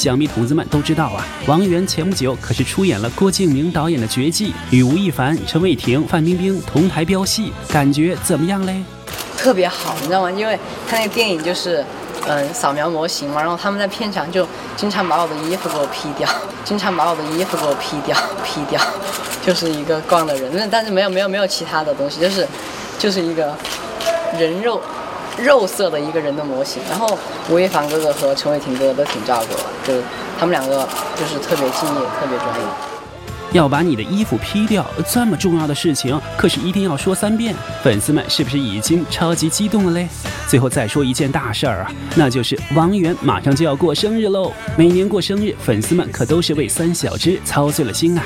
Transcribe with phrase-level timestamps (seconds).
[0.00, 8.82] 想必同志们都知道啊，王源前不久可是出演了郭敬明导演的《绝技》，与吴亦凡、陈伟霆、范冰冰同台飙戏，感觉怎么样嘞？
[9.36, 10.30] 特别好，你知道吗？
[10.30, 10.58] 因为
[10.88, 11.84] 他那个电影就是，
[12.26, 16.26] 嗯，扫描模型嘛，然后他们在片场就经常把我的衣服给我 P 掉，
[16.64, 18.80] 经常把我的衣服给我 P 掉，P 掉，
[19.44, 22.48] 就是一个逛的人，但是没有没有没有其他的东西，就是
[22.98, 23.54] 就是一个
[24.38, 24.80] 人肉
[25.38, 26.80] 肉色的一个人的模型。
[26.88, 27.18] 然后
[27.50, 29.62] 吴亦凡哥哥和陈伟霆哥哥都挺照顾的，
[30.38, 32.66] 他们两个就是特别敬业，特别专业。
[33.52, 37.52] 要把你的衣服 P 掉，这么重要的事情，可是一定要说三遍。
[37.82, 40.08] 粉丝们是不是已经超级激动了嘞？
[40.48, 44.52] 最后再说一件大事儿啊，那就是王源马上就要过生日喽。
[44.76, 48.24] 每年过生日，粉丝们可都是为三小只操碎了心啊。